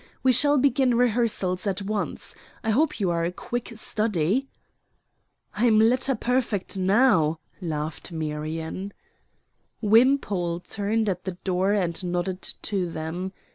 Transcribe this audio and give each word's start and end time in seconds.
We 0.23 0.31
shall 0.31 0.57
begin 0.57 0.97
rehearsals 0.97 1.67
at 1.67 1.83
once. 1.83 2.33
I 2.63 2.71
hope 2.71 2.99
you 2.99 3.11
are 3.11 3.23
a 3.23 3.31
quick 3.31 3.73
study." 3.77 4.47
"I'm 5.53 5.77
letter 5.77 6.15
perfect 6.15 6.75
now{,}" 6.75 7.37
laughed 7.61 8.11
Marion. 8.11 8.93
Wimpole 9.79 10.61
turned 10.61 11.07
at 11.07 11.25
the 11.25 11.37
door 11.43 11.73
and 11.73 12.03
nodded 12.03 12.41
to 12.41 12.89
them. 12.89 13.31